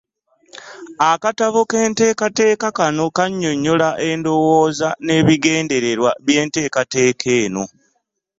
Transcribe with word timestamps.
Akatabo 1.11 1.59
k’enteekateeka 1.69 2.67
kano 2.77 3.03
kannyonnyola 3.17 3.89
endowooza 4.09 4.89
n’ebigendererwa 5.05 6.11
by’enteekateeka 6.25 7.27
eno. 7.41 7.63